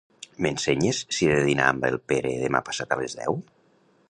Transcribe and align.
M'ensenyes 0.45 1.01
si 1.17 1.29
he 1.29 1.37
de 1.41 1.45
dinar 1.49 1.69
amb 1.75 1.87
el 1.93 2.01
Pere 2.13 2.35
demà 2.47 2.65
passat 2.71 2.97
a 2.97 3.03
les 3.05 3.19
deu? 3.23 3.41